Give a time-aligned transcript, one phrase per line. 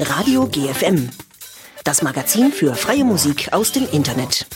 [0.00, 1.08] Radio GFM.
[1.84, 4.46] Das Magazin für freie Musik aus dem Internet.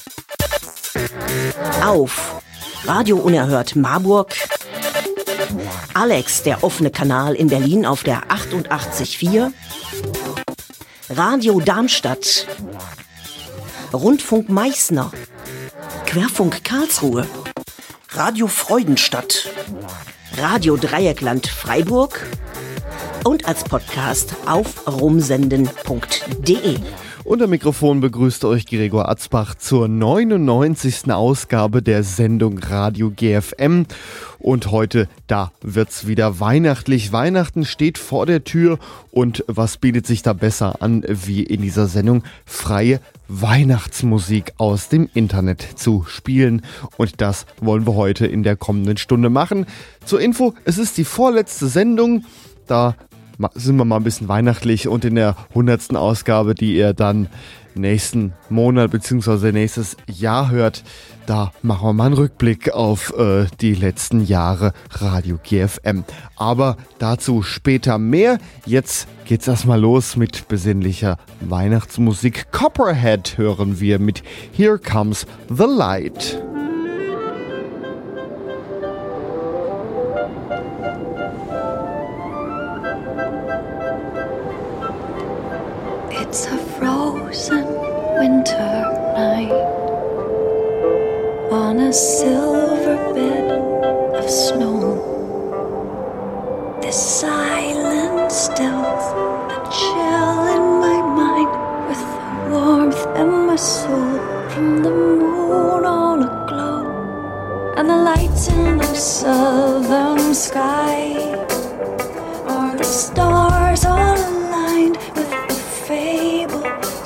[1.85, 2.43] Auf
[2.85, 4.35] Radio Unerhört Marburg.
[5.95, 9.53] Alex, der offene Kanal in Berlin auf der 88.4.
[11.11, 12.49] Radio Darmstadt.
[13.93, 15.13] Rundfunk Meißner.
[16.07, 17.29] Querfunk Karlsruhe.
[18.11, 19.49] Radio Freudenstadt.
[20.37, 22.27] Radio Dreieckland Freiburg
[23.29, 26.79] und als Podcast auf rumsenden.de.
[27.25, 31.13] Unter Mikrofon begrüßt euch Gregor Atzbach zur 99.
[31.13, 33.85] Ausgabe der Sendung Radio GFM.
[34.39, 37.13] Und heute, da wird's wieder weihnachtlich.
[37.13, 38.79] Weihnachten steht vor der Tür
[39.11, 45.11] und was bietet sich da besser an, wie in dieser Sendung freie Weihnachtsmusik aus dem
[45.13, 46.63] Internet zu spielen.
[46.97, 49.67] Und das wollen wir heute in der kommenden Stunde machen.
[50.07, 52.25] Zur Info, es ist die vorletzte Sendung.
[52.69, 52.97] Da
[53.55, 57.29] sind wir mal ein bisschen weihnachtlich und in der hundertsten Ausgabe, die ihr dann
[57.75, 59.53] nächsten Monat bzw.
[59.53, 60.83] nächstes Jahr hört,
[61.27, 66.05] da machen wir mal einen Rückblick auf äh, die letzten Jahre Radio GFM.
[66.37, 68.39] Aber dazu später mehr.
[68.67, 72.51] Jetzt geht's erstmal los mit besinnlicher Weihnachtsmusik.
[72.51, 74.23] Copperhead hören wir mit
[74.53, 76.43] Here Comes the Light.
[86.29, 87.65] It's a frozen
[88.19, 88.71] winter
[89.17, 89.51] night
[91.51, 93.51] on a silver bed
[94.15, 95.01] of snow.
[96.83, 99.07] This silent still's
[99.49, 101.51] the chill in my mind
[101.89, 104.19] with the warmth in my soul
[104.51, 111.17] from the moon on a glow and the lights in the southern sky
[112.47, 114.38] are the stars all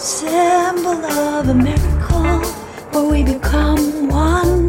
[0.02, 2.40] symbol of a miracle
[2.90, 4.61] where we become one.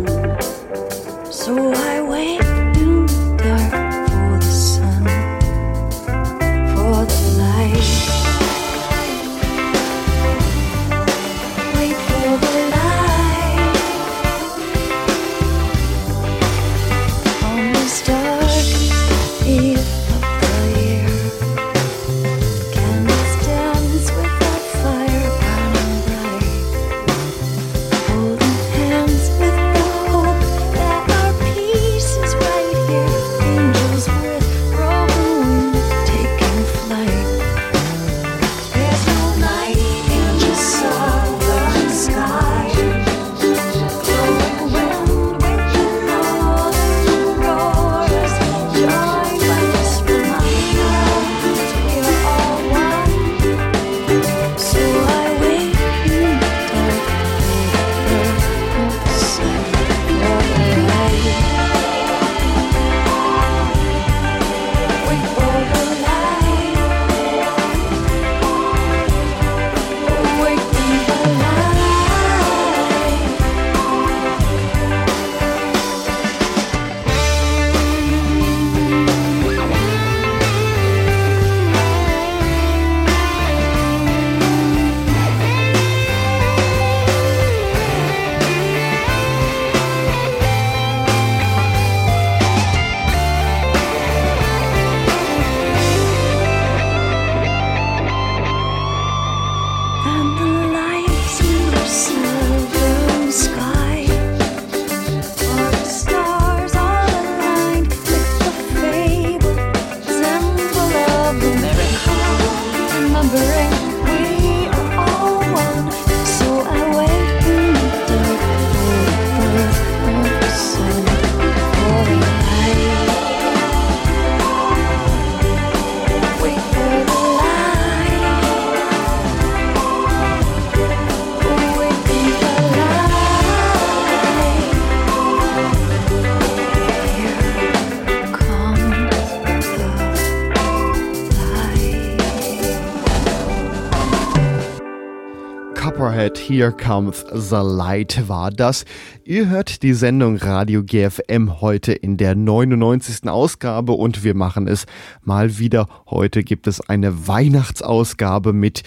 [146.54, 148.86] Here Comes the Light war das.
[149.24, 153.28] Ihr hört die Sendung Radio GFM heute in der 99.
[153.28, 154.86] Ausgabe und wir machen es
[155.24, 155.88] mal wieder.
[156.06, 158.84] Heute gibt es eine Weihnachtsausgabe mit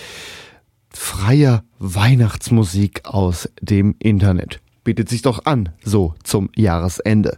[0.91, 4.61] freier Weihnachtsmusik aus dem Internet.
[4.85, 7.37] Bietet sich doch an, so zum Jahresende.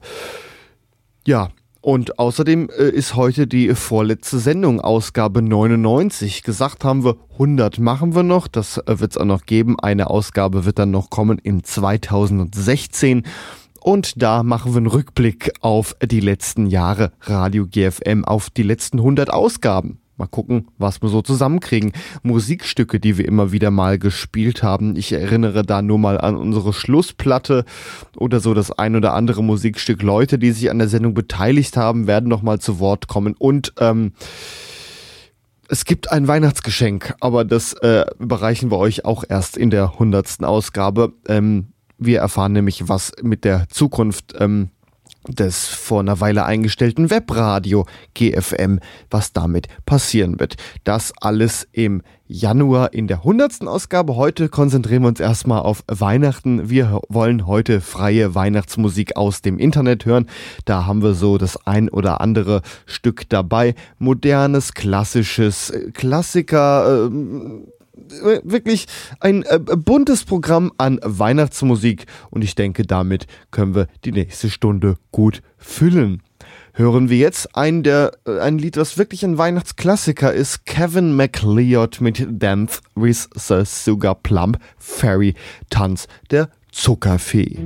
[1.27, 1.49] Ja,
[1.81, 6.43] Und außerdem äh, ist heute die vorletzte Sendung, Ausgabe 99.
[6.43, 8.49] Gesagt haben wir, 100 machen wir noch.
[8.49, 9.79] Das äh, wird es auch noch geben.
[9.79, 13.23] Eine Ausgabe wird dann noch kommen in 2016.
[13.81, 18.99] Und da machen wir einen Rückblick auf die letzten Jahre Radio GFM, auf die letzten
[18.99, 20.01] 100 Ausgaben.
[20.19, 21.93] Mal gucken, was wir so zusammenkriegen.
[22.25, 24.97] Musikstücke, die wir immer wieder mal gespielt haben.
[24.97, 27.65] Ich erinnere da nur mal an unsere Schlussplatte
[28.17, 30.03] oder so das ein oder andere Musikstück.
[30.03, 33.37] Leute, die sich an der Sendung beteiligt haben, werden noch mal zu Wort kommen.
[33.39, 34.13] Und ähm,
[35.69, 40.45] es gibt ein Weihnachtsgeschenk, aber das äh, überreichen wir euch auch erst in der hundertsten
[40.45, 41.13] Ausgabe.
[41.29, 44.71] Ähm, wir erfahren nämlich, was mit der Zukunft ähm,
[45.27, 48.79] des vor einer Weile eingestellten Webradio GFM,
[49.11, 50.57] was damit passieren wird.
[50.85, 53.67] Das alles im Januar in der 100.
[53.67, 54.17] Ausgabe.
[54.17, 56.69] Heute konzentrieren wir uns erstmal auf Weihnachten.
[56.69, 60.27] Wir wollen heute freie Weihnachtsmusik aus dem Internet hören.
[60.67, 63.75] Da haben wir so das ein oder andere Stück dabei.
[63.99, 67.78] Modernes, klassisches, äh, Klassiker, äh,
[68.43, 68.87] wirklich
[69.21, 74.97] ein äh, buntes Programm an Weihnachtsmusik und ich denke, damit können wir die nächste Stunde
[75.13, 76.23] gut füllen.
[76.73, 80.65] Hören wir jetzt ein, der, äh, ein Lied, was wirklich ein Weihnachtsklassiker ist.
[80.65, 85.35] Kevin McLeod mit Dance with the Sugar Plump Fairy
[85.71, 87.59] Tanz der Zuckerfee.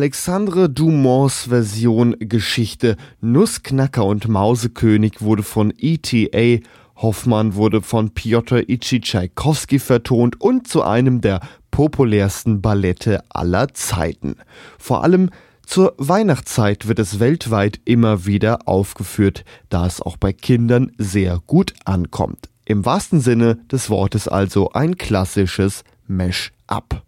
[0.00, 6.66] Alexandre Dumonts Version Geschichte Nussknacker und Mausekönig wurde von ETA
[6.96, 11.40] Hoffmann wurde von Piotr Ichi Tschaikowski vertont und zu einem der
[11.70, 14.36] populärsten Ballette aller Zeiten.
[14.78, 15.28] Vor allem
[15.66, 21.74] zur Weihnachtszeit wird es weltweit immer wieder aufgeführt, da es auch bei Kindern sehr gut
[21.84, 22.48] ankommt.
[22.64, 27.02] Im wahrsten Sinne des Wortes also ein klassisches Mesh-up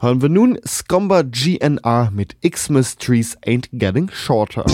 [0.00, 4.64] hören wir nun Scomba GNR mit Xmas Trees Ain't Getting Shorter.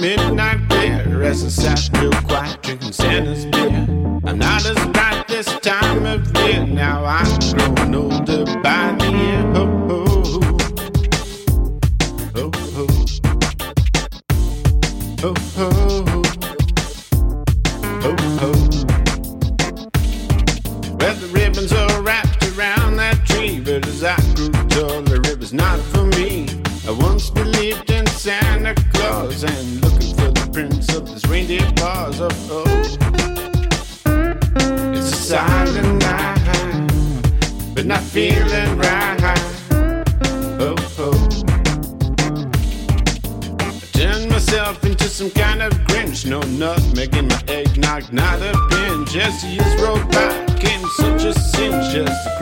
[0.00, 0.60] Midnight
[1.30, 3.86] as I sat real quiet drinking Santa's beer.
[4.24, 4.99] I'm not as bright
[32.32, 32.80] Oh, oh.
[34.92, 39.18] It's a silent night, but not feeling right.
[40.60, 41.28] Oh, oh.
[43.60, 46.26] I turn myself into some kind of grinch.
[46.26, 49.16] No nutmeg in my eggnog, not a pinch.
[49.16, 52.39] As years rolled by, became such a cinch as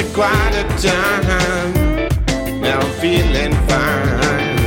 [0.00, 2.60] A quite a time.
[2.62, 4.58] Now I'm feeling fine.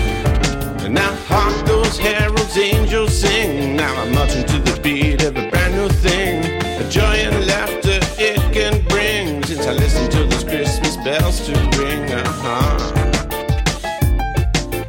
[0.86, 3.76] And now hark those heralds, angels sing.
[3.76, 6.62] Now I'm marching to the beat of a brand new thing.
[6.80, 9.44] A joy and laughter it can bring.
[9.44, 12.12] Since I listen to those Christmas bells to ring.
[12.12, 12.92] Uh-huh.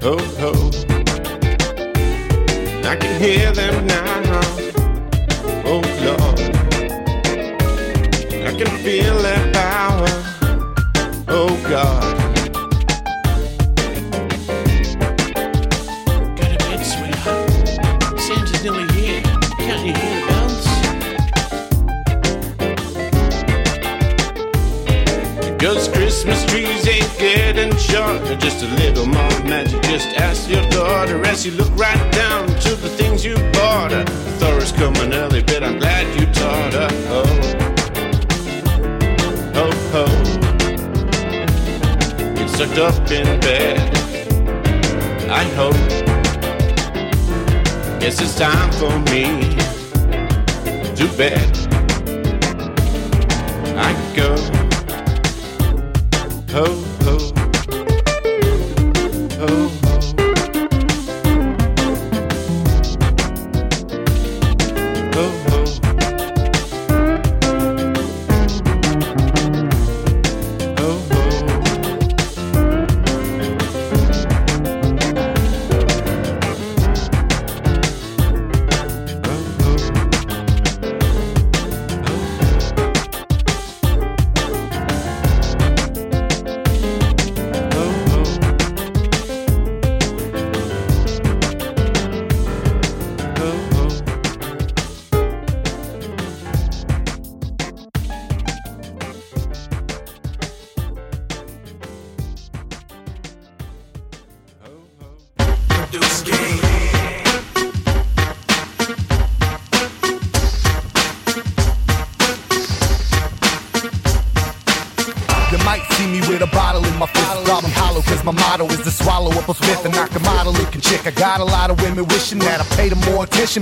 [0.02, 0.52] Ho, ho.
[2.86, 4.63] I can hear them now.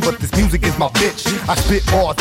[0.00, 1.26] But this music is my bitch.
[1.48, 2.16] I spit bars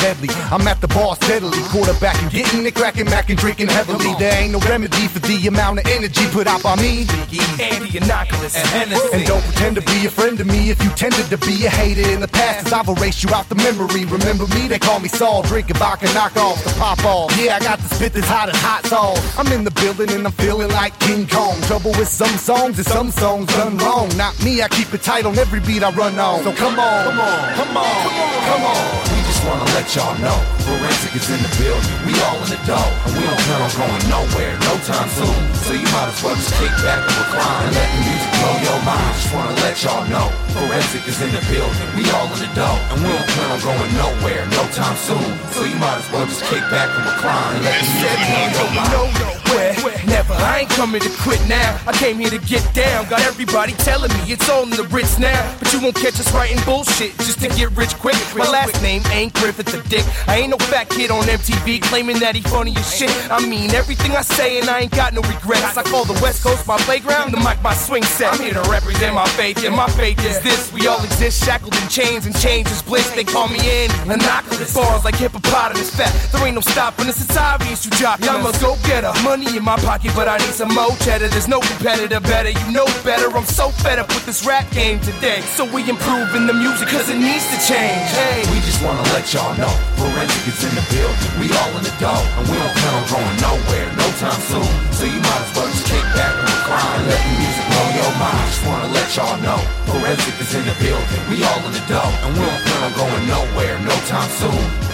[0.52, 4.14] I'm at the bar steadily, quarterbacking, getting it cracking, macking, drinking heavily.
[4.20, 7.08] There ain't no remedy for the amount of energy put out by me.
[7.56, 9.10] Andy Inoculus and Hennessy.
[9.14, 11.70] And don't pretend to be a friend to me if you tended to be a
[11.70, 12.66] hater in the past.
[12.66, 14.04] Cause I've erased you out the memory.
[14.04, 14.68] Remember me?
[14.68, 15.42] They call me Saul.
[15.44, 17.32] Drinking vodka, knock off the pop off.
[17.40, 19.24] Yeah, I got the spit that's hot as hot sauce.
[19.40, 21.62] I'm in the building and I'm feeling like King Kong.
[21.62, 24.10] Trouble with some songs and some songs done wrong.
[24.18, 26.44] Not me, I keep it tight on every beat I run on.
[26.44, 29.16] So come on, come on, come on, come on.
[29.16, 30.38] We just wanna let y'all know.
[30.62, 32.78] Forensic is in the building, we all in the dough
[33.10, 35.42] And we don't plan on going nowhere, no time soon.
[35.66, 38.56] So you might as well just kick back and recline And let the music blow
[38.62, 39.14] your mind.
[39.18, 40.28] Just wanna let y'all know.
[40.54, 43.62] Forensic is in the building, we all in the dough And we don't plan on
[43.66, 45.30] going nowhere, no time soon.
[45.58, 48.62] So you might as well just kick back and recline And let the music blow
[48.62, 50.06] your mind Where?
[50.08, 50.34] Never.
[50.34, 51.80] I ain't coming to quit now.
[51.86, 53.08] I came here to get down.
[53.10, 55.42] Got everybody telling me it's all in the Ritz now.
[55.60, 58.16] But you won't catch us writing bullshit just to get rich quick.
[58.36, 60.06] My last name ain't Griffith the Dick.
[60.28, 63.12] I ain't no fat kid on MTV claiming that he funny as shit.
[63.30, 65.78] I mean everything I say and I ain't got no regrets.
[65.78, 68.34] I call the West Coast my playground, the mic my swing set.
[68.34, 70.72] I'm here to represent my faith, and my faith is this.
[70.72, 73.10] We all exist shackled in chains and chains is bliss.
[73.12, 74.74] They call me Andy, Monoculous.
[74.74, 76.12] Bars like hippopotamus fat.
[76.32, 78.20] There ain't no stopping us, it's obvious you jock.
[78.24, 79.12] I'm a go getter.
[79.24, 81.28] Money in my pocket, but I need some more cheddar.
[81.28, 83.26] There's no competitor better, you know better.
[83.34, 85.42] I'm so fed up with this rap game today.
[85.58, 88.06] So we improving the music, cause it needs to change.
[88.14, 91.32] Hey, We just wanna let y'all know Forensic is in the building.
[91.42, 94.72] We all in the dough, and we don't plan on going nowhere no time soon.
[94.94, 97.88] So you might as well just kick back and recline and let the music blow
[97.98, 98.46] your mind.
[98.46, 101.22] Just wanna let y'all know Forensic is in the building.
[101.34, 104.91] We all in the dough, and we don't plan on going nowhere no time soon.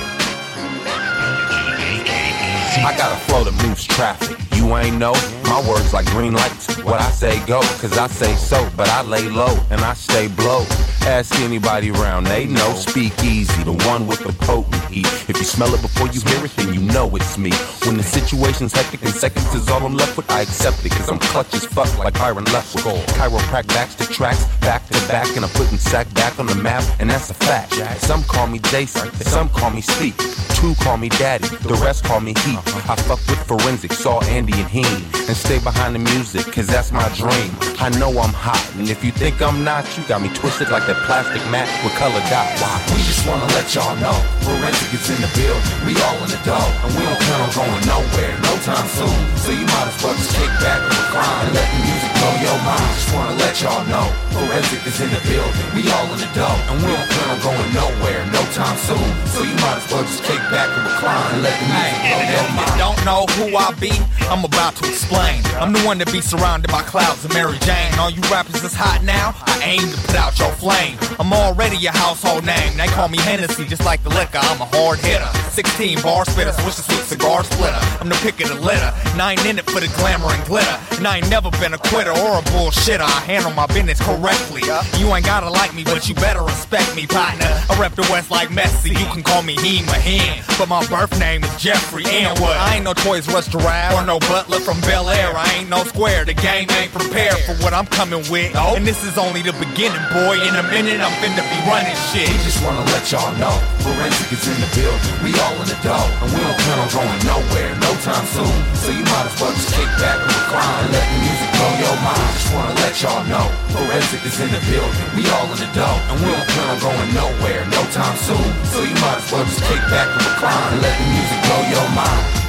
[2.85, 4.37] I got a flow that moves traffic.
[4.55, 6.77] You ain't know my words like green lights.
[6.83, 10.27] What I say go, cause I say so, but I lay low and I stay
[10.27, 10.65] blow.
[11.05, 12.73] Ask anybody around, they know.
[12.73, 15.05] Speak easy, the one with the potent heat.
[15.29, 17.51] If you smell it before you hear it, then you know it's me.
[17.85, 21.09] When the situation's hectic and seconds is all I'm left with, I accept it, cause
[21.09, 22.85] I'm clutch as fuck like Byron left with.
[23.15, 26.83] Chiroprac backs to tracks, back to back, and I'm putting sack back on the map,
[26.99, 27.73] and that's a fact.
[28.01, 30.15] Some call me Jason, some call me Speak.
[30.55, 32.59] Two call me Daddy, the rest call me Heat.
[32.75, 36.91] I fuck with forensics, saw Andy and Heen, and stay behind the music, cause that's
[36.91, 37.51] my dream.
[37.79, 40.87] I know I'm hot, and if you think I'm not, you got me twisted like
[40.87, 42.59] that plastic mat with color dots.
[42.91, 45.63] We just wanna let y'all know, forensic is in the building.
[45.85, 49.19] We all in the dough, and we don't plan on going nowhere no time soon.
[49.43, 52.33] So you might as well just kick back and recline and let the music blow
[52.41, 52.91] your mind.
[52.97, 55.67] Just wanna let y'all know, forensic is in the building.
[55.75, 59.09] We all in the dough, and we don't plan on going nowhere no time soon.
[59.33, 62.23] So you might as well just kick back and recline and let the music blow
[62.33, 62.77] your mind.
[62.77, 63.93] Don't know who I be?
[64.29, 65.41] I'm about to explain.
[65.55, 67.93] I'm the one to be surrounded by clouds of Mary Jane.
[67.99, 69.33] All you rappers is hot now.
[69.47, 70.97] I aim to put out your flame.
[71.19, 72.77] I'm already your household name.
[72.77, 74.39] They call me Hennessy, just like the liquor.
[74.41, 75.29] I'm a hard hitter.
[75.51, 77.79] 16 bar spitter, switch the sweet cigar splitter.
[78.01, 78.91] I'm the pick of the litter.
[79.13, 80.77] And I ain't in it for the glamour and glitter.
[80.97, 83.01] And I ain't never been a quitter or a bullshitter.
[83.01, 84.63] I handle my business correctly.
[84.97, 87.47] You ain't gotta like me, but you better respect me, partner.
[87.69, 88.91] I rep the West like Messi.
[88.91, 92.55] You can call me He Mahin, but my birth name is Jeffrey and what?
[92.57, 95.33] I ain't no Toys R Us giraffe or no butler from Bel Air.
[95.35, 96.25] I ain't no square.
[96.25, 98.55] The game ain't prepared for what I'm coming with.
[98.55, 100.39] And this is only the beginning, boy.
[100.41, 102.29] In a minute, I'm finna be running shit.
[102.29, 105.13] We just wanna let y'all know Forensic is in the building.
[105.23, 108.53] We all in the dough, and we don't plan on going nowhere no time soon.
[108.77, 111.73] So you might as well just kick back and recline and let the music blow
[111.81, 112.29] your mind.
[112.37, 115.07] Just wanna let y'all know Forensic is in the building.
[115.15, 118.47] We all in the dough, and we don't plan on going nowhere no time soon.
[118.71, 121.61] So you might as well just kick back and recline and let the music blow
[121.73, 122.46] your mind.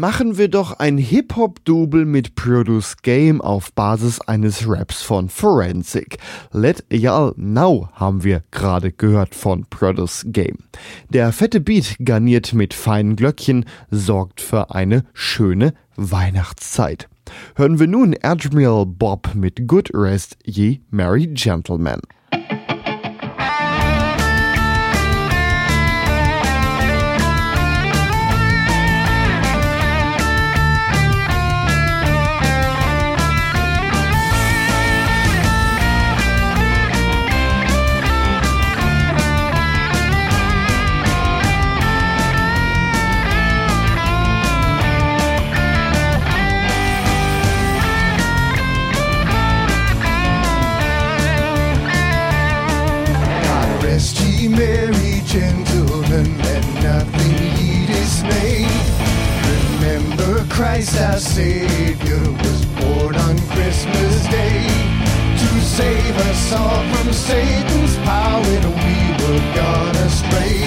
[0.00, 6.16] Machen wir doch ein Hip-Hop-Double mit Produce Game auf Basis eines Raps von Forensic.
[6.52, 10.56] Let Y'all Now haben wir gerade gehört von Produce Game.
[11.10, 17.10] Der fette Beat garniert mit feinen Glöckchen sorgt für eine schöne Weihnachtszeit.
[17.54, 22.00] Hören wir nun Admiral Bob mit Good Rest Ye Merry Gentlemen.
[60.48, 64.66] Christ our Savior was born on Christmas Day
[65.38, 70.60] to save us all from Satan's power when we were gone astray.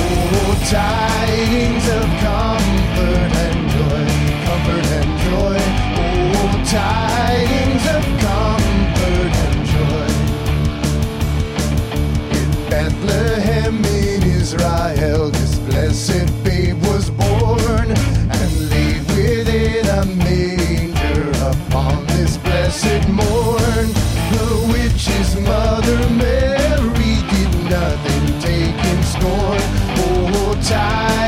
[0.00, 4.04] Oh, tidings of comfort and joy,
[4.46, 5.58] comfort and joy.
[6.00, 10.10] Oh, tidings of comfort and joy.
[12.38, 17.09] In Bethlehem in Israel, this blessed babe was
[22.70, 23.86] blessed morn.
[24.30, 29.60] The witch's mother Mary did nothing take in scorn.
[29.98, 31.19] Oh, tidings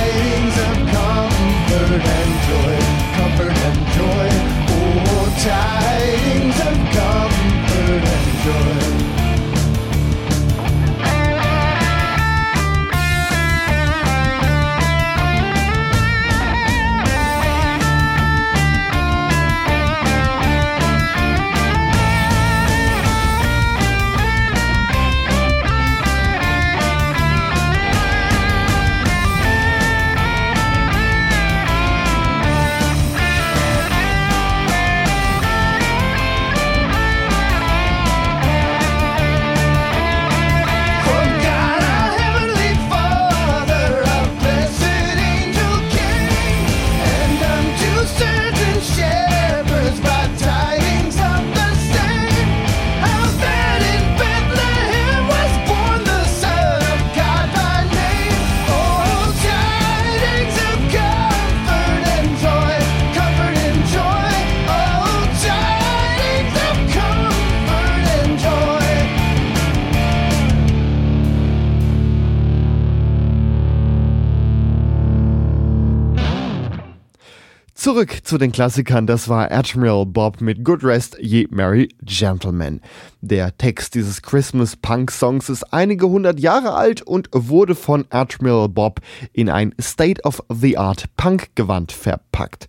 [77.83, 82.81] Zurück zu den Klassikern, das war Admiral Bob mit Good Rest Ye Merry Gentlemen.
[83.23, 89.01] Der Text dieses Christmas-Punk-Songs ist einige hundert Jahre alt und wurde von Admiral Bob
[89.33, 92.69] in ein State-of-the-Art Punk-Gewand verpackt.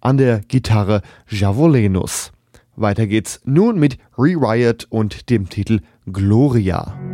[0.00, 2.32] An der Gitarre Javolenus.
[2.74, 7.13] Weiter geht's nun mit Re-Riot und dem Titel Gloria.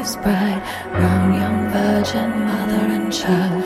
[0.00, 0.62] is bright.
[0.92, 3.59] Round young virgin, mother and child,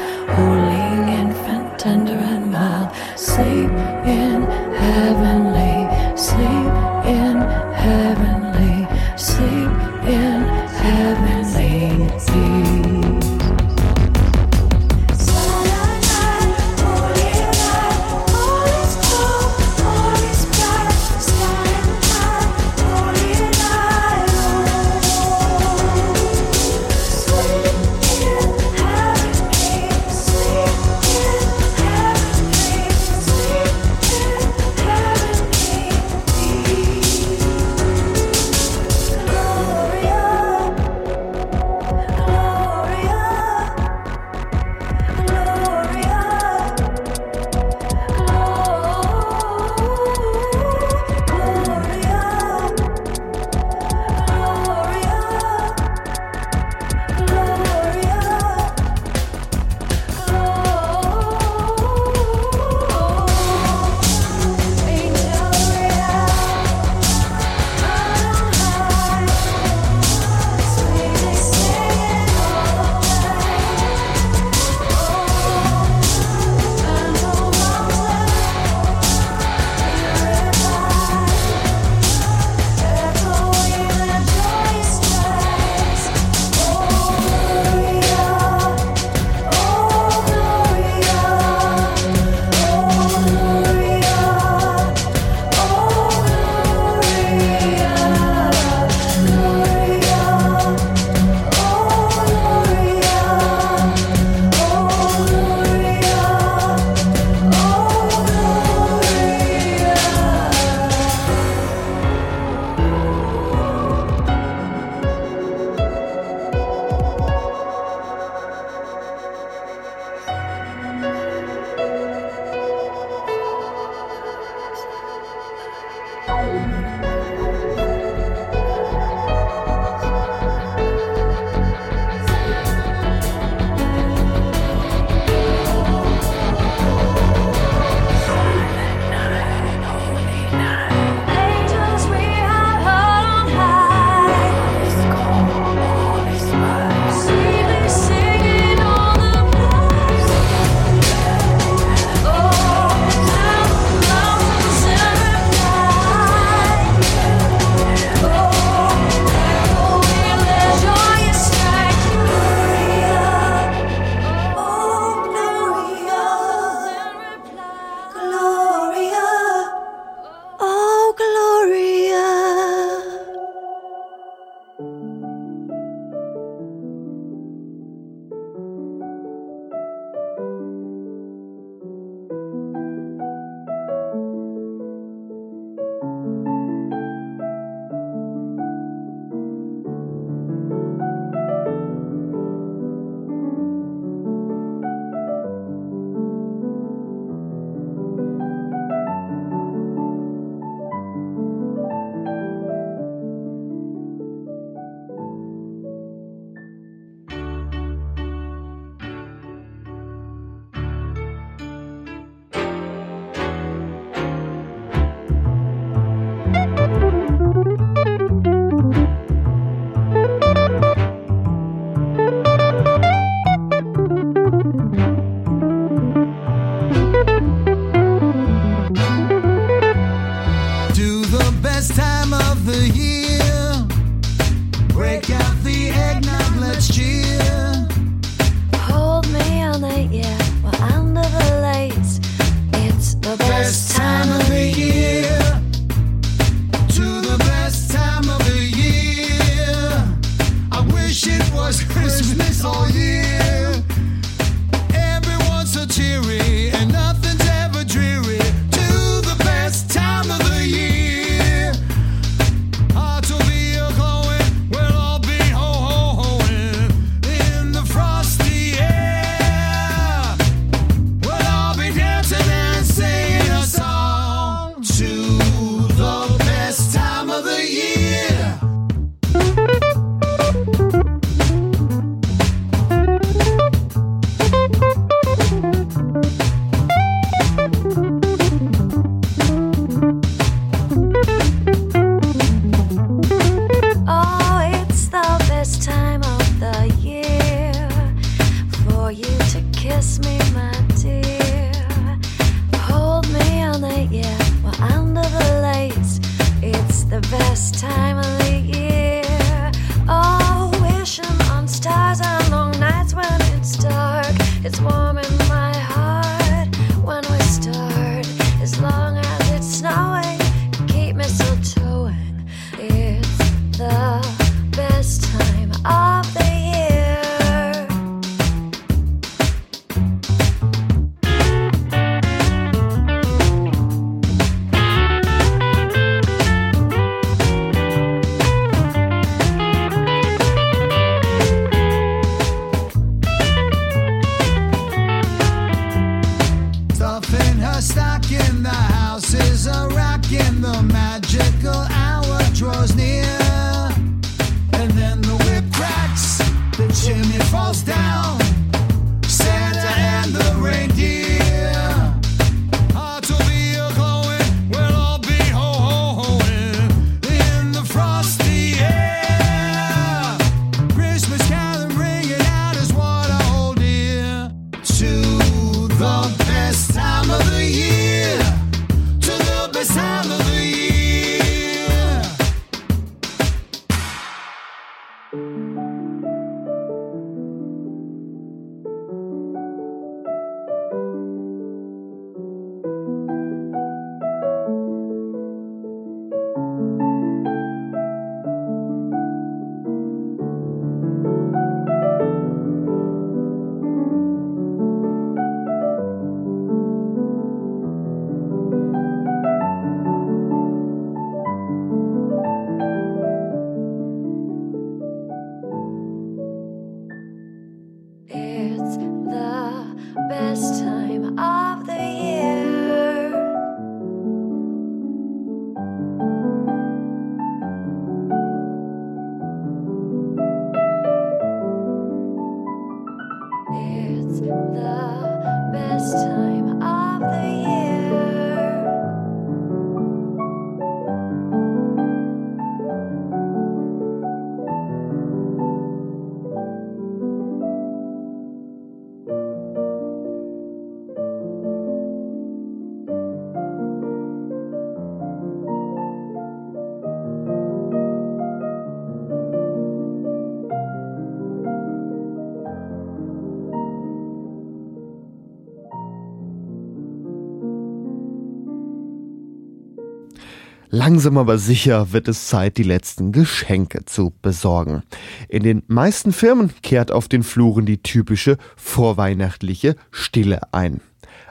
[471.06, 475.02] Langsam aber sicher wird es Zeit, die letzten Geschenke zu besorgen.
[475.50, 481.02] In den meisten Firmen kehrt auf den Fluren die typische vorweihnachtliche Stille ein.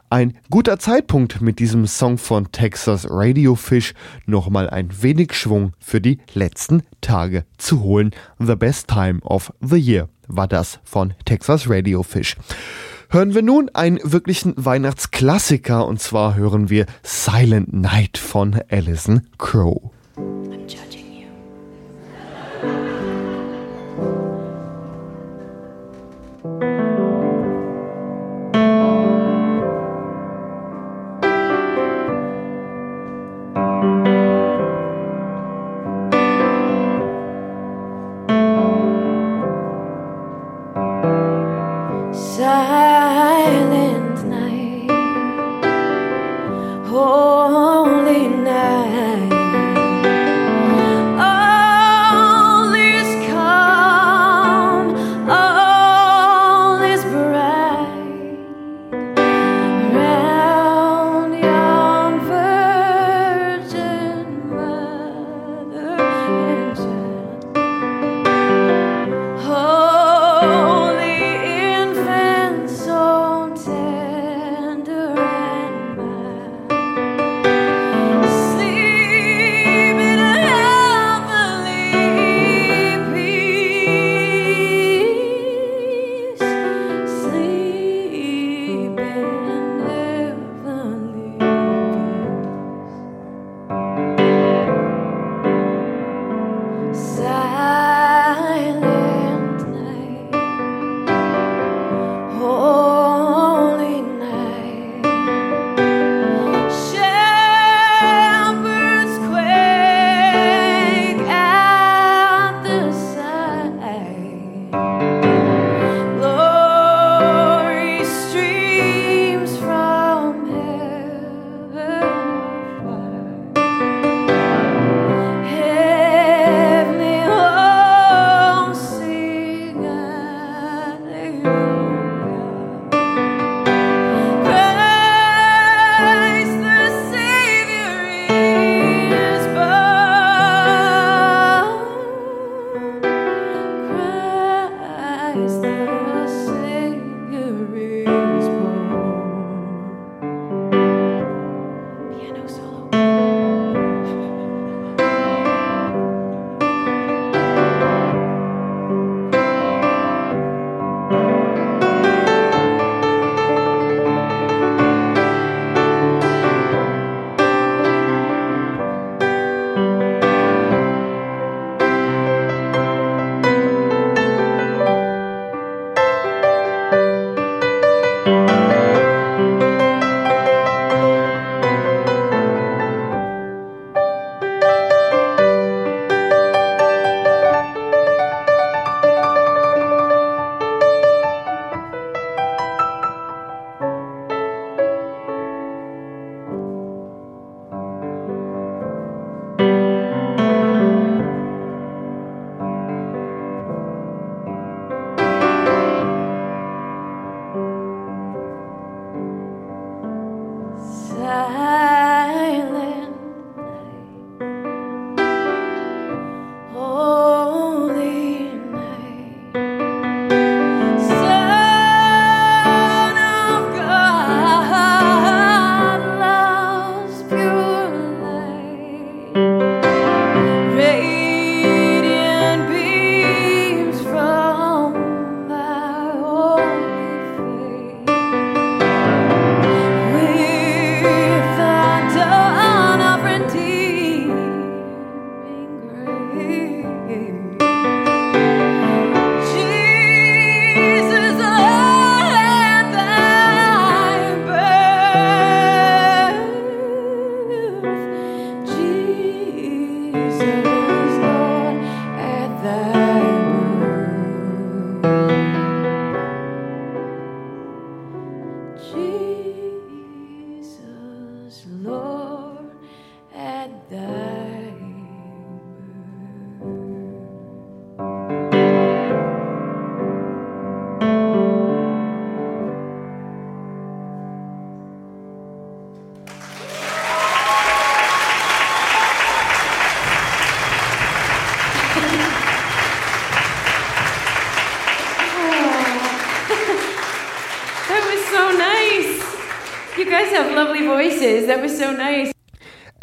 [0.10, 3.94] Ein guter Zeitpunkt, mit diesem Song von Texas Radio Fish
[4.26, 8.10] nochmal ein wenig Schwung für die letzten Tage zu holen.
[8.40, 12.38] The Best Time of the Year war das von Texas Radio Fish
[13.14, 19.92] hören wir nun einen wirklichen Weihnachtsklassiker und zwar hören wir Silent Night von Alison Crow.
[20.18, 20.93] I'm.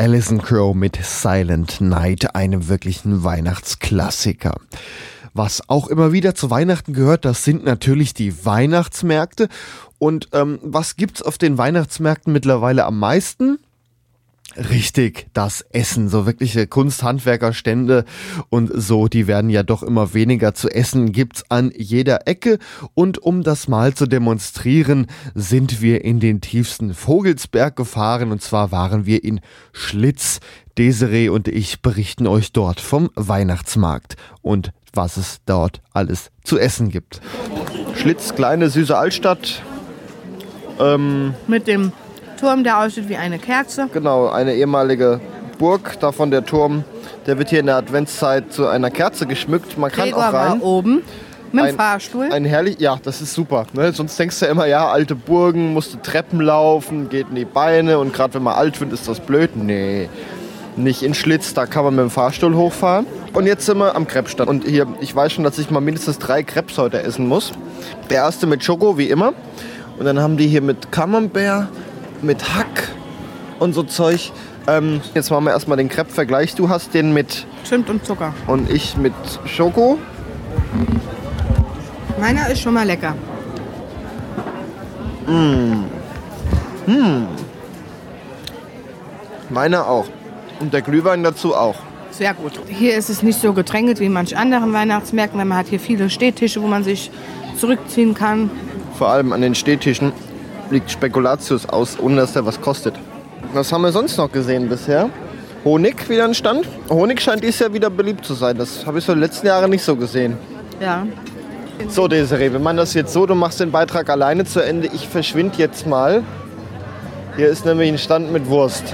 [0.01, 4.55] Alison Crow mit Silent Night, einem wirklichen Weihnachtsklassiker.
[5.35, 9.51] Was auch immer wieder zu Weihnachten gehört, das sind natürlich die Weihnachtsmärkte.
[9.99, 13.59] Und ähm, was gibt's auf den Weihnachtsmärkten mittlerweile am meisten?
[14.57, 18.05] Richtig, das Essen, so wirkliche Kunsthandwerkerstände
[18.49, 22.59] und so, die werden ja doch immer weniger zu essen, gibt's an jeder Ecke
[22.95, 28.73] und um das mal zu demonstrieren, sind wir in den tiefsten Vogelsberg gefahren und zwar
[28.73, 29.41] waren wir in
[29.73, 30.41] Schlitz.
[30.79, 36.89] Desiree und ich berichten euch dort vom Weihnachtsmarkt und was es dort alles zu essen
[36.89, 37.21] gibt.
[37.97, 39.63] Schlitz, kleine süße Altstadt,
[40.81, 41.93] ähm, Mit dem
[42.41, 43.89] Turm, der aussieht wie eine Kerze.
[43.93, 45.21] Genau, eine ehemalige
[45.59, 46.85] Burg, davon der Turm.
[47.27, 49.77] Der wird hier in der Adventszeit zu einer Kerze geschmückt.
[49.77, 50.61] Man kann Gregor auch rein.
[50.61, 51.03] war oben
[51.53, 52.29] mit dem Ein- Fahrstuhl.
[52.33, 53.67] Ein herrlich, ja, das ist super.
[53.75, 53.93] Ne?
[53.93, 57.45] Sonst denkst du ja immer, ja, alte Burgen, musst du Treppen laufen, geht in die
[57.45, 59.51] Beine und gerade wenn man alt wird, ist das blöd.
[59.55, 60.09] Nee,
[60.77, 63.05] nicht in Schlitz, da kann man mit dem Fahrstuhl hochfahren.
[63.35, 64.49] Und jetzt sind wir am Krebsstand.
[64.49, 67.53] Und hier, ich weiß schon, dass ich mal mindestens drei Krebs heute essen muss.
[68.09, 69.35] Der erste mit Schoko, wie immer.
[69.99, 71.69] Und dann haben die hier mit Camembert,
[72.23, 72.89] mit Hack
[73.59, 74.33] und so Zeug.
[74.67, 76.55] Ähm, jetzt machen wir erstmal den Crepe-Vergleich.
[76.55, 78.35] Du hast den mit Zimt und Zucker.
[78.47, 79.15] und ich mit
[79.47, 79.99] Schoko.
[82.21, 83.15] Meiner ist schon mal lecker.
[89.49, 90.07] Meiner auch.
[90.61, 91.77] Und der Glühwein dazu auch.
[92.11, 92.53] Sehr gut.
[92.69, 95.81] Hier ist es nicht so gedrängelt wie in manch anderen Weihnachtsmärkten, weil man hat hier
[95.81, 97.11] viele Stehttische, wo man sich
[97.57, 98.51] zurückziehen kann.
[98.99, 100.13] Vor allem an den Stehtischen
[100.71, 102.95] liegt Spekulatius aus, ohne dass der was kostet.
[103.53, 105.11] Was haben wir sonst noch gesehen bisher?
[105.65, 106.67] Honig wieder ein Stand.
[106.89, 108.57] Honig scheint dieses Jahr wieder beliebt zu sein.
[108.57, 110.37] Das habe ich so die letzten Jahre nicht so gesehen.
[110.81, 111.07] Ja.
[111.89, 114.89] So, Desiree, wir machen das jetzt so, du machst den Beitrag alleine zu Ende.
[114.93, 116.23] Ich verschwinde jetzt mal.
[117.37, 118.85] Hier ist nämlich ein Stand mit Wurst.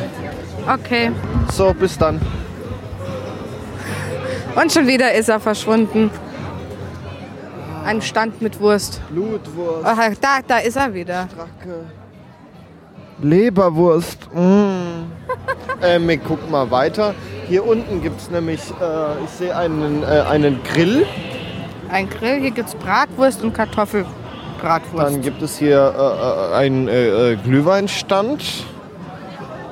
[0.72, 1.10] Okay.
[1.52, 2.20] So, bis dann.
[4.54, 6.10] Und schon wieder ist er verschwunden.
[7.86, 9.00] Ein Stand mit Wurst.
[9.10, 11.28] Blutwurst, Ach, da, da ist er wieder.
[13.22, 14.28] Leberwurst.
[14.34, 15.06] Mm.
[15.82, 17.14] ähm, wir gucken mal weiter.
[17.48, 21.06] Hier unten gibt es nämlich, äh, ich sehe einen, äh, einen Grill.
[21.88, 22.40] ein Grill.
[22.40, 25.06] Hier gibt es Bratwurst und Kartoffelbratwurst.
[25.06, 28.64] Dann gibt es hier äh, äh, einen äh, äh, Glühweinstand.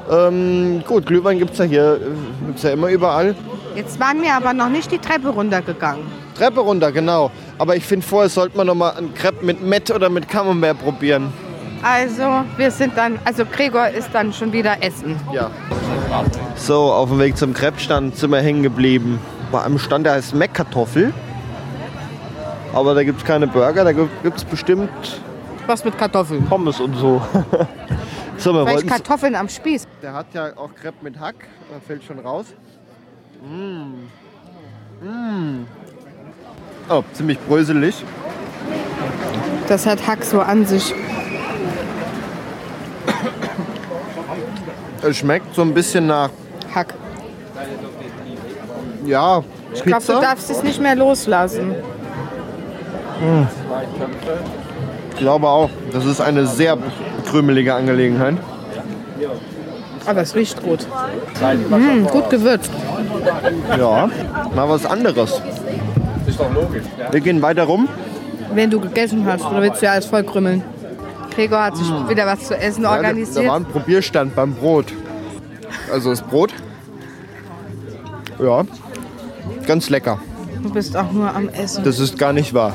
[0.09, 2.01] Ähm, gut, Glühwein gibt es ja hier,
[2.47, 3.35] gibt's ja immer überall.
[3.75, 6.05] Jetzt waren wir aber noch nicht die Treppe runtergegangen.
[6.37, 7.31] Treppe runter, genau.
[7.59, 10.79] Aber ich finde vorher sollte man noch mal einen Crepe mit Met oder mit Camembert
[10.79, 11.33] probieren.
[11.83, 15.17] Also wir sind dann, also Gregor ist dann schon wieder essen.
[15.33, 15.51] Ja.
[16.57, 19.21] So, auf dem Weg zum Crepe-Stand sind wir hängen geblieben.
[19.53, 21.13] Bei einem Stand, der heißt Meckkartoffel.
[22.73, 24.91] Aber da gibt es keine Burger, da gibt es bestimmt
[25.67, 26.45] Was mit Kartoffeln?
[26.47, 27.23] Pommes und so.
[28.39, 29.87] so, wir Vielleicht Kartoffeln am Spieß.
[30.03, 31.37] Der hat ja auch Crepe mit Hack,
[31.71, 32.47] da fällt schon raus.
[33.43, 34.07] Mm.
[35.07, 35.67] Mm.
[36.89, 38.05] Oh, ziemlich bröselig.
[39.69, 40.95] Das hat Hack so an sich.
[45.03, 46.31] Es schmeckt so ein bisschen nach,
[46.75, 46.95] Hack.
[49.07, 49.43] ja,
[49.75, 51.75] Ich glaube, du darfst es nicht mehr loslassen.
[55.13, 56.79] Ich glaube auch, das ist eine sehr
[57.27, 58.37] krümelige Angelegenheit.
[60.07, 60.87] Aber es riecht gut.
[61.71, 62.71] Mm, gut gewürzt.
[63.79, 64.09] Ja,
[64.55, 65.41] mal was anderes.
[67.11, 67.89] Wir gehen weiter rum.
[68.53, 70.63] Wenn du gegessen hast, oder willst du ja alles voll krümmeln?
[71.35, 73.47] Gregor hat sich wieder was zu essen Ja, da, da organisiert.
[73.49, 74.87] war ein Probierstand beim Brot.
[75.93, 76.53] Also das Brot.
[78.41, 78.65] Ja,
[79.67, 80.19] ganz lecker.
[80.63, 81.85] Du bist auch nur am Essen.
[81.85, 82.75] Das ist gar nicht wahr.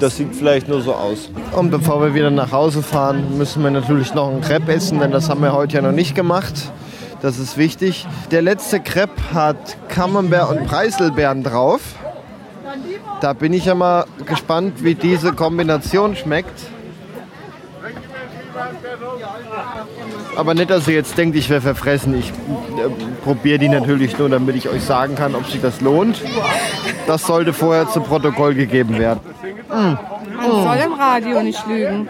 [0.00, 1.30] Das sieht vielleicht nur so aus.
[1.52, 5.12] Und bevor wir wieder nach Hause fahren, müssen wir natürlich noch einen Crepe essen, denn
[5.12, 6.54] das haben wir heute ja noch nicht gemacht.
[7.20, 8.06] Das ist wichtig.
[8.32, 11.80] Der letzte Crepe hat Camembert und Preiselbeeren drauf.
[13.22, 16.60] Da bin ich ja mal gespannt, wie diese Kombination schmeckt.
[20.34, 22.18] Aber nicht, dass ihr jetzt denkt, ich wäre verfressen.
[22.18, 22.32] Ich äh,
[23.22, 26.20] probiere die natürlich nur, damit ich euch sagen kann, ob sich das lohnt.
[27.06, 29.20] Das sollte vorher zu Protokoll gegeben werden.
[29.68, 29.98] Man
[30.50, 32.08] soll im Radio nicht lügen.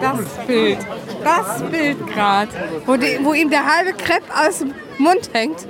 [0.00, 0.78] Das Bild,
[1.24, 2.50] das Bild gerade,
[2.86, 5.66] wo, die- wo ihm der halbe Crepe aus dem Mund hängt.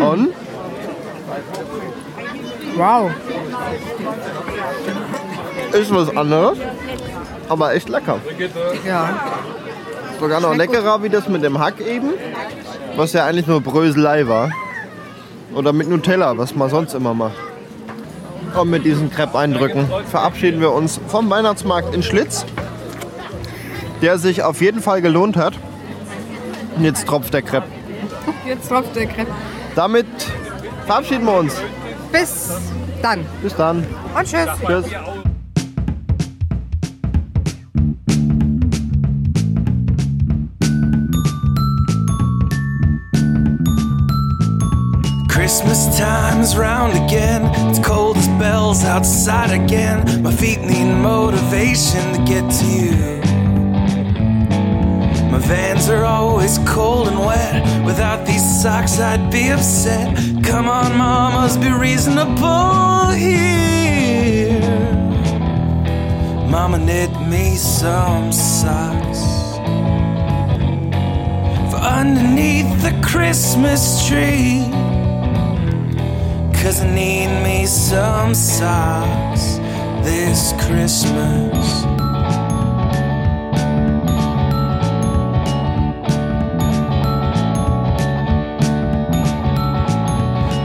[0.00, 0.28] Und?
[2.76, 3.10] Wow.
[5.72, 6.58] Ist was anderes,
[7.48, 8.18] aber echt lecker.
[8.86, 9.20] Ja.
[10.20, 12.10] Sogar noch Schmeckt leckerer wie das mit dem Hack eben,
[12.96, 14.50] was ja eigentlich nur Bröselei war.
[15.54, 17.36] Oder mit Nutella, was man sonst immer macht.
[18.54, 22.44] Und mit diesen Crepe-Eindrücken verabschieden wir uns vom Weihnachtsmarkt in Schlitz,
[24.02, 25.54] der sich auf jeden Fall gelohnt hat.
[26.76, 27.66] Und jetzt tropft der Crepe.
[28.46, 29.30] Jetzt tropft der Crepe.
[29.74, 30.06] Damit
[30.86, 31.54] verabschieden wir uns.
[32.10, 32.50] Bis
[33.00, 33.24] dann.
[33.42, 33.86] Bis dann.
[34.14, 34.48] Und tschüss.
[34.66, 35.21] Tschüss.
[45.52, 47.42] Christmas time's round again.
[47.68, 50.22] It's cold as bells outside again.
[50.22, 52.96] My feet need motivation to get to you.
[55.30, 57.84] My vans are always cold and wet.
[57.84, 60.16] Without these socks, I'd be upset.
[60.42, 64.58] Come on, mamas, be reasonable here.
[66.48, 69.20] Mama knit me some socks
[71.70, 74.81] for underneath the Christmas tree.
[76.62, 79.56] Cause I need me some socks
[80.06, 81.82] this Christmas.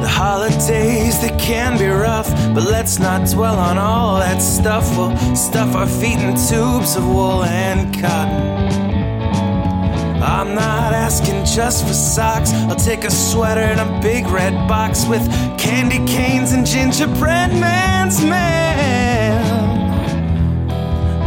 [0.01, 4.95] The holidays, they can be rough, but let's not dwell on all that stuff.
[4.95, 8.86] We'll stuff our feet in tubes of wool and cotton.
[10.27, 12.51] I'm not asking just for socks.
[12.51, 15.25] I'll take a sweater and a big red box with
[15.57, 19.37] candy canes and gingerbread man's man.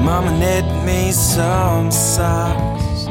[0.04, 3.06] Mama knit me some socks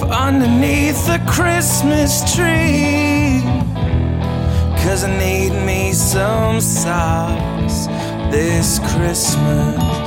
[0.00, 3.40] for underneath the Christmas tree.
[4.82, 7.86] Cause I need me some socks
[8.32, 9.99] this Christmas.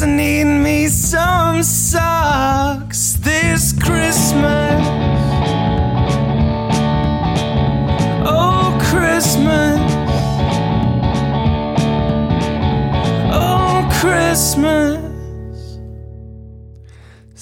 [0.00, 2.17] doesn't need me some song.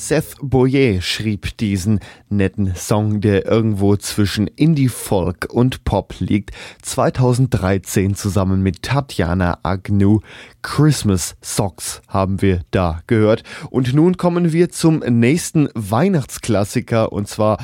[0.07, 1.99] Seth Boyer schrieb diesen
[2.29, 6.53] netten Song, der irgendwo zwischen Indie-Folk und Pop liegt,
[6.83, 10.21] 2013 zusammen mit Tatjana Agnew.
[10.63, 13.43] Christmas Socks haben wir da gehört.
[13.71, 17.59] Und nun kommen wir zum nächsten Weihnachtsklassiker und zwar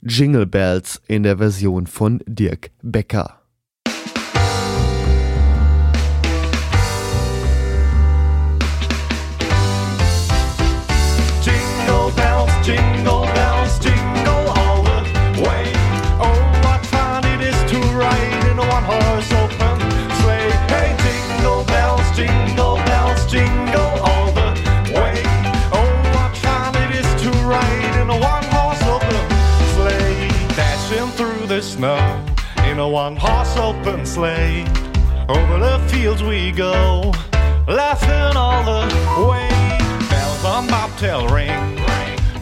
[0.00, 3.41] Jingle Bells in der Version von Dirk Becker.
[31.82, 32.24] Snow
[32.70, 34.62] in a one-horse open sleigh.
[35.28, 37.12] Over the fields we go,
[37.66, 38.86] laughing all the
[39.28, 39.48] way.
[40.08, 41.74] Bells on bobtail ring,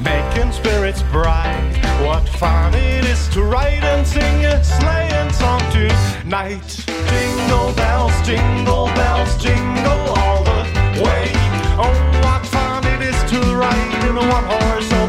[0.03, 1.72] making spirits bright.
[2.05, 6.70] What fun it is to ride and sing a sleighing song tonight.
[7.11, 10.61] Jingle bells, jingle bells, jingle all the
[11.05, 11.32] way.
[11.80, 14.99] Oh, what fun it is to ride in a one-horse open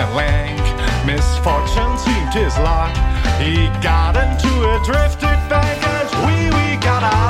[0.00, 0.60] and lank,
[1.06, 2.96] misfortune seemed his lot.
[3.38, 7.29] He got into a drifted bank, and we we got outside.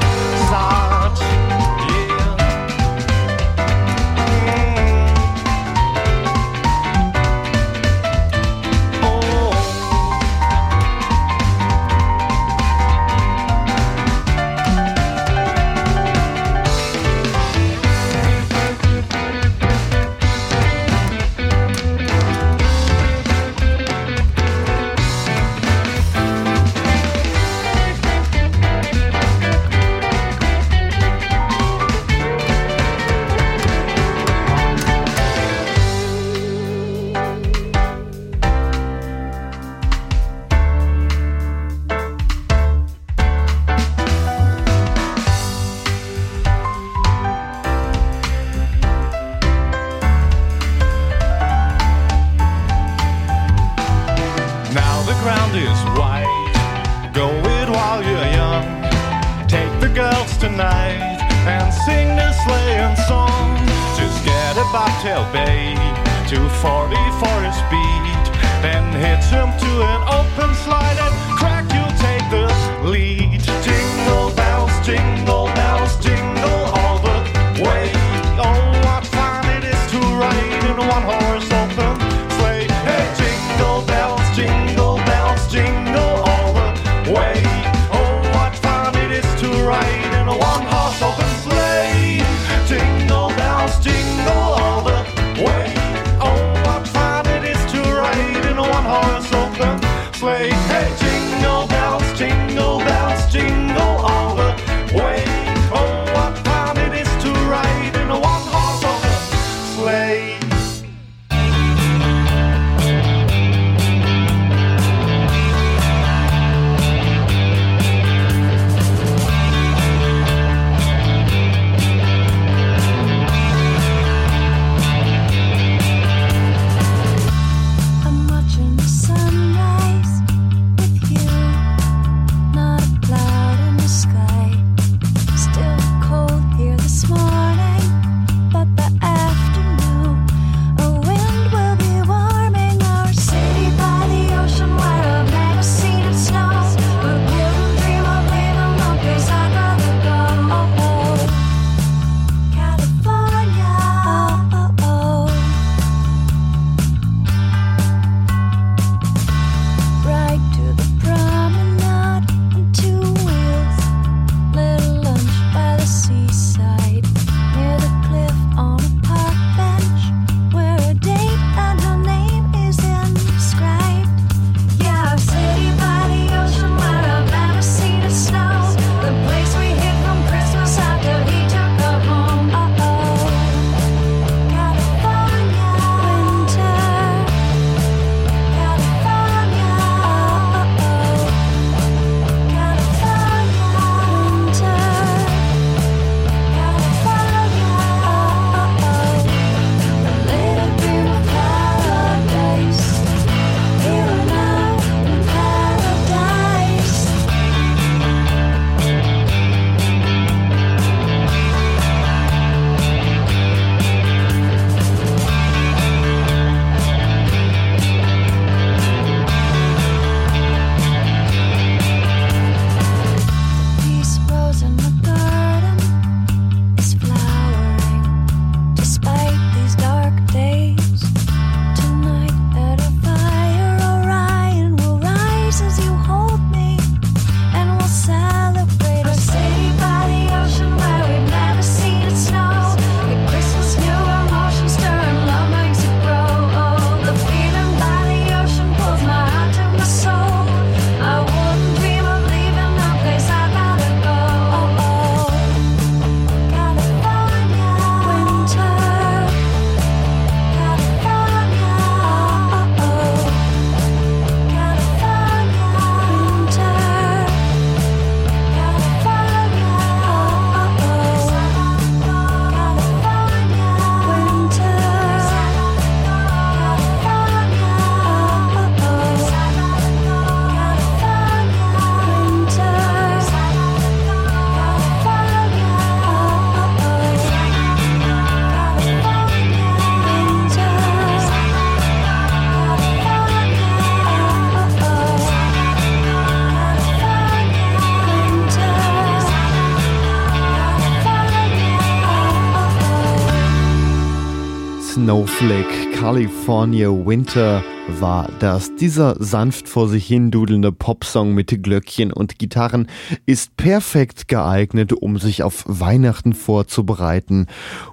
[305.03, 307.64] Snowflake California Winter
[308.01, 308.76] war das.
[308.76, 312.86] Dieser sanft vor sich hin dudelnde Popsong mit Glöckchen und Gitarren
[313.24, 317.46] ist perfekt geeignet, um sich auf Weihnachten vorzubereiten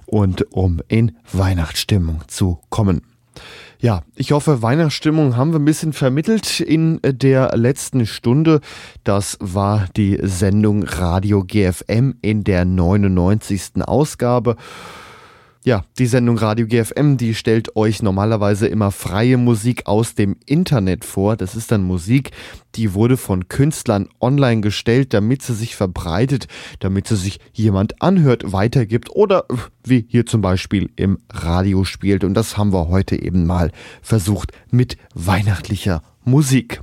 [0.06, 3.02] und um in Weihnachtsstimmung zu kommen.
[3.80, 8.60] Ja, ich hoffe, Weihnachtsstimmung haben wir ein bisschen vermittelt in der letzten Stunde.
[9.06, 13.82] Das war die Sendung Radio GFM in der 99.
[13.86, 14.58] Ausgabe.
[15.64, 21.04] Ja, die Sendung Radio GFM, die stellt euch normalerweise immer freie Musik aus dem Internet
[21.04, 21.36] vor.
[21.36, 22.32] Das ist dann Musik,
[22.76, 26.48] die wurde von Künstlern online gestellt, damit sie sich verbreitet,
[26.80, 29.46] damit sie sich jemand anhört, weitergibt oder
[29.84, 32.24] wie hier zum Beispiel im Radio spielt.
[32.24, 36.82] Und das haben wir heute eben mal versucht mit weihnachtlicher Musik.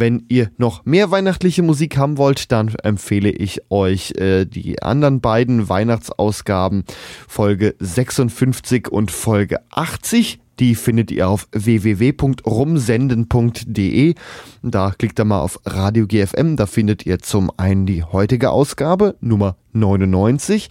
[0.00, 5.20] Wenn ihr noch mehr weihnachtliche Musik haben wollt, dann empfehle ich euch äh, die anderen
[5.20, 6.84] beiden Weihnachtsausgaben,
[7.26, 10.38] Folge 56 und Folge 80.
[10.60, 14.14] Die findet ihr auf www.rumsenden.de.
[14.62, 16.54] Da klickt ihr mal auf Radio GFM.
[16.54, 20.68] Da findet ihr zum einen die heutige Ausgabe, Nummer 99.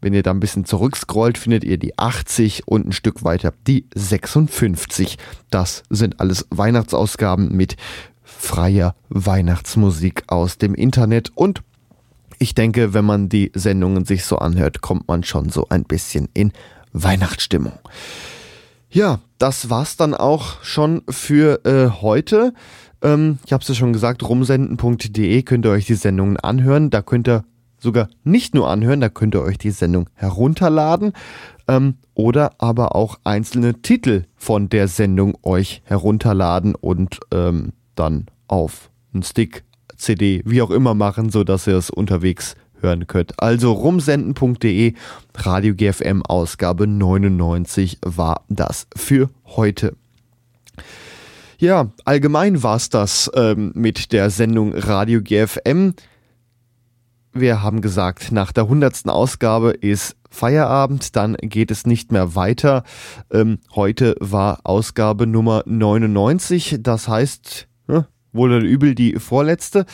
[0.00, 3.86] Wenn ihr da ein bisschen zurückscrollt, findet ihr die 80 und ein Stück weiter die
[3.92, 5.18] 56.
[5.50, 7.76] Das sind alles Weihnachtsausgaben mit
[8.28, 11.62] freier Weihnachtsmusik aus dem Internet und
[12.38, 16.28] ich denke, wenn man die Sendungen sich so anhört, kommt man schon so ein bisschen
[16.34, 16.52] in
[16.92, 17.72] Weihnachtsstimmung.
[18.90, 22.54] Ja, das war's dann auch schon für äh, heute.
[23.02, 26.90] Ähm, ich habe es ja schon gesagt, rumsenden.de könnt ihr euch die Sendungen anhören.
[26.90, 27.44] Da könnt ihr
[27.78, 31.12] sogar nicht nur anhören, da könnt ihr euch die Sendung herunterladen
[31.68, 38.90] ähm, oder aber auch einzelne Titel von der Sendung euch herunterladen und ähm, dann auf
[39.12, 39.64] einen Stick,
[39.96, 43.40] CD, wie auch immer machen, so dass ihr es unterwegs hören könnt.
[43.42, 44.94] Also rumsenden.de,
[45.34, 49.96] Radio GFM Ausgabe 99 war das für heute.
[51.58, 55.94] Ja, allgemein war es das ähm, mit der Sendung Radio GFM.
[57.32, 59.08] Wir haben gesagt, nach der 100.
[59.08, 62.84] Ausgabe ist Feierabend, dann geht es nicht mehr weiter.
[63.32, 67.66] Ähm, heute war Ausgabe Nummer 99, das heißt,
[68.32, 69.86] wohl oder übel die vorletzte.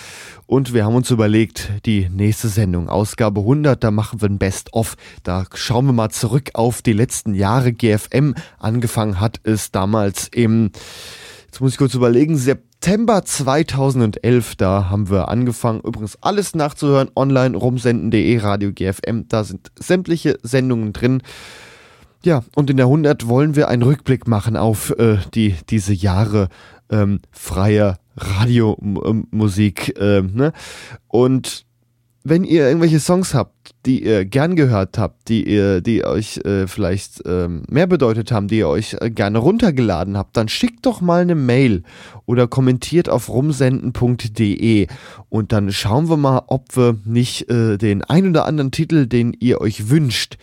[0.46, 4.96] Und wir haben uns überlegt, die nächste Sendung, Ausgabe 100, da machen wir ein Best-of.
[5.22, 8.34] Da schauen wir mal zurück auf die letzten Jahre GFM.
[8.58, 10.70] Angefangen hat es damals im,
[11.46, 14.56] jetzt muss ich kurz überlegen, September 2011.
[14.56, 15.80] Da haben wir angefangen.
[15.80, 19.28] Übrigens alles nachzuhören, online rumsenden.de, Radio GFM.
[19.28, 21.22] Da sind sämtliche Sendungen drin.
[22.24, 26.48] Ja, und in der 100 wollen wir einen Rückblick machen auf äh, die, diese Jahre
[26.90, 29.98] ähm, freier Radiomusik.
[29.98, 30.52] Äh, ne?
[31.08, 31.66] Und
[32.26, 36.66] wenn ihr irgendwelche Songs habt, die ihr gern gehört habt, die ihr, die euch äh,
[36.66, 41.02] vielleicht ähm, mehr bedeutet haben, die ihr euch äh, gerne runtergeladen habt, dann schickt doch
[41.02, 41.82] mal eine Mail
[42.24, 44.86] oder kommentiert auf rumsenden.de
[45.28, 49.36] und dann schauen wir mal, ob wir nicht äh, den ein oder anderen Titel, den
[49.38, 50.38] ihr euch wünscht,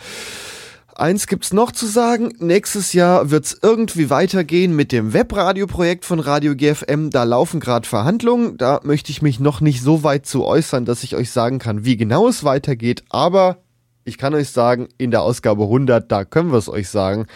[0.96, 2.36] Eins gibt's noch zu sagen.
[2.38, 7.10] Nächstes Jahr wird's irgendwie weitergehen mit dem Webradio-Projekt von Radio GFM.
[7.10, 8.58] Da laufen gerade Verhandlungen.
[8.58, 11.84] Da möchte ich mich noch nicht so weit zu äußern, dass ich euch sagen kann,
[11.84, 13.06] wie genau es weitergeht.
[13.10, 13.58] Aber
[14.04, 17.28] ich kann euch sagen, in der Ausgabe 100, da können wir es euch sagen,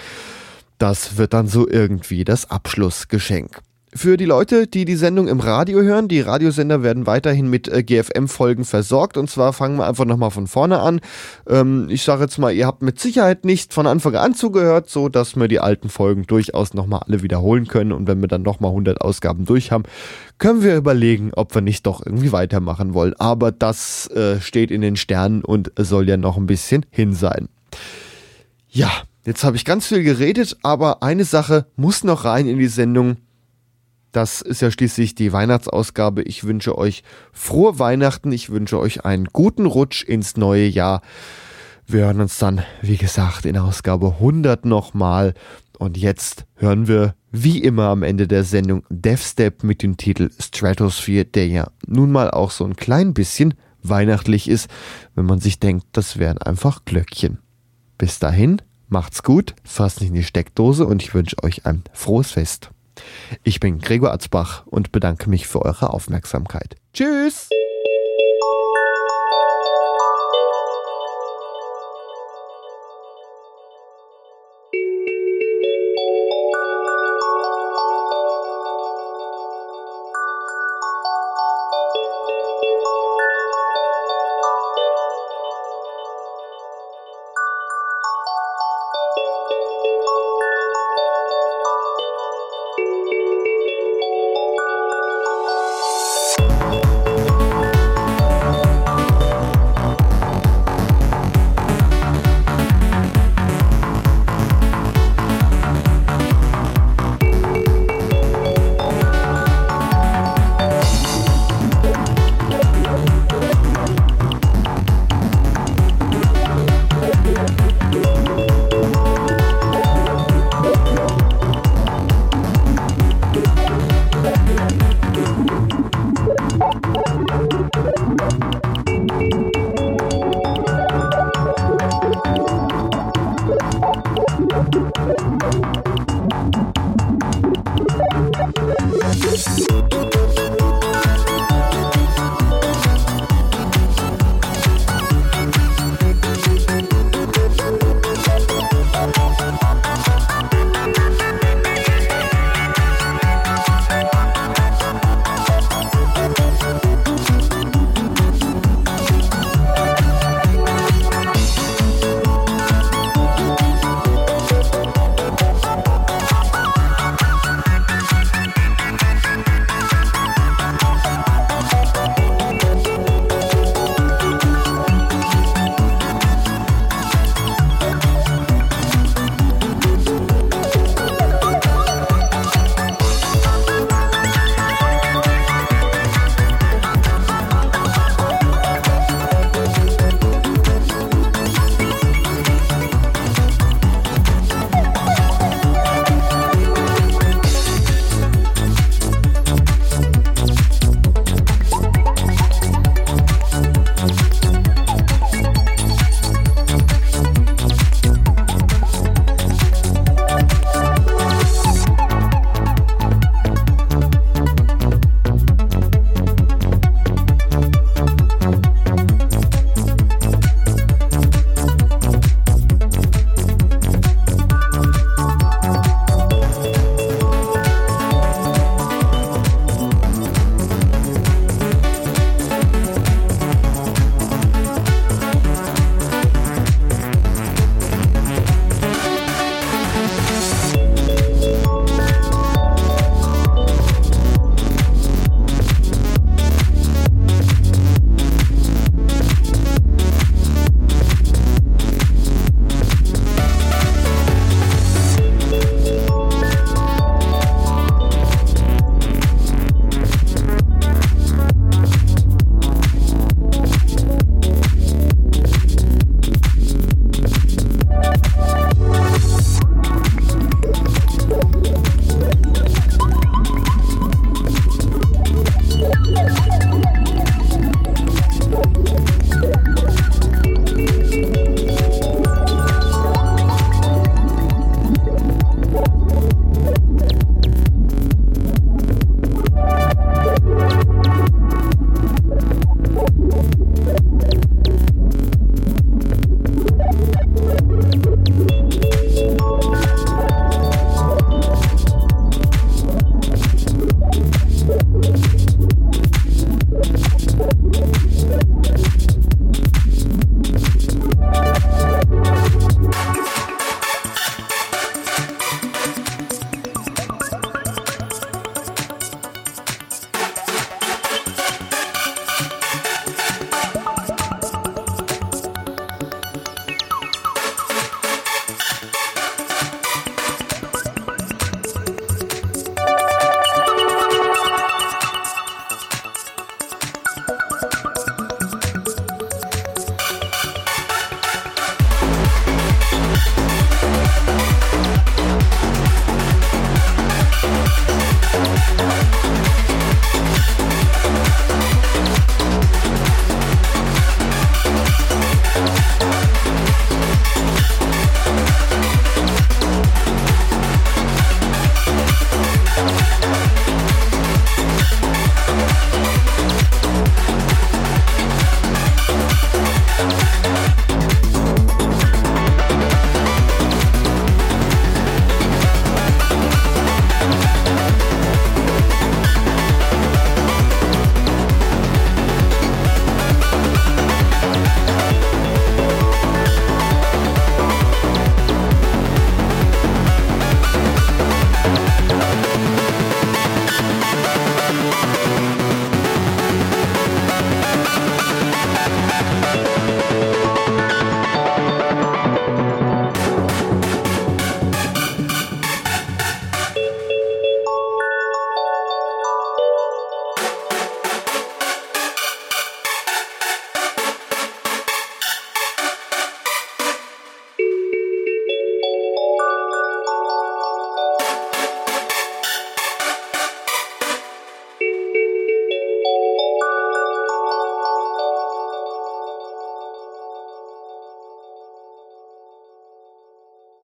[0.78, 3.62] das wird dann so irgendwie das Abschlussgeschenk.
[3.96, 7.84] Für die Leute, die die Sendung im Radio hören, die Radiosender werden weiterhin mit äh,
[7.84, 9.18] GFM-Folgen versorgt.
[9.18, 11.00] Und zwar fangen wir einfach nochmal von vorne an.
[11.48, 15.10] Ähm, ich sage jetzt mal, ihr habt mit Sicherheit nicht von Anfang an zugehört, so
[15.10, 17.92] dass wir die alten Folgen durchaus nochmal alle wiederholen können.
[17.92, 19.84] Und wenn wir dann nochmal 100 Ausgaben durch haben,
[20.40, 23.14] können wir überlegen, ob wir nicht doch irgendwie weitermachen wollen.
[23.20, 27.48] Aber das äh, steht in den Sternen und soll ja noch ein bisschen hin sein.
[28.70, 28.90] Ja,
[29.24, 33.18] jetzt habe ich ganz viel geredet, aber eine Sache muss noch rein in die Sendung.
[34.14, 36.22] Das ist ja schließlich die Weihnachtsausgabe.
[36.22, 38.32] Ich wünsche euch frohe Weihnachten.
[38.32, 41.02] Ich wünsche euch einen guten Rutsch ins neue Jahr.
[41.88, 45.34] Wir hören uns dann, wie gesagt, in Ausgabe 100 nochmal.
[45.80, 51.26] Und jetzt hören wir wie immer am Ende der Sendung Deathstep mit dem Titel Stratosphere,
[51.26, 54.70] der ja nun mal auch so ein klein bisschen weihnachtlich ist,
[55.16, 57.40] wenn man sich denkt, das wären einfach Glöckchen.
[57.98, 62.32] Bis dahin, macht's gut, fasst nicht in die Steckdose und ich wünsche euch ein frohes
[62.32, 62.70] Fest.
[63.44, 66.76] Ich bin Gregor Atzbach und bedanke mich für eure Aufmerksamkeit.
[66.94, 67.50] Tschüss!